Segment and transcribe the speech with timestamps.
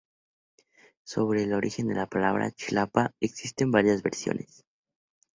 [1.03, 4.65] Sobre el origen de la palabra Chilapa existen varias versiones.